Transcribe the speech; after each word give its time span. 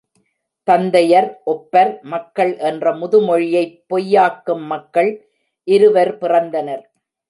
தந்தையர் 0.67 1.27
ஒப்பர் 1.45 1.91
மக்கள் 2.05 2.57
என்ற 2.63 2.93
முதுமொழியைப் 2.95 3.79
பொய்யாக்கும் 3.89 4.65
மக்கள் 4.67 5.11
இருவர் 5.67 6.17
பிறந்தனர். 6.21 6.85